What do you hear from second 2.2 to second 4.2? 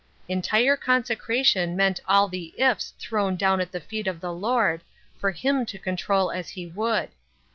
the ifs thrown down at the feet of